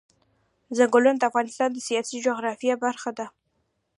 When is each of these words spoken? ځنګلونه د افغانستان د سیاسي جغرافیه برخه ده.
ځنګلونه 0.77 1.17
د 1.19 1.23
افغانستان 1.29 1.69
د 1.73 1.77
سیاسي 1.87 2.17
جغرافیه 2.25 2.75
برخه 2.85 3.11
ده. 3.17 3.27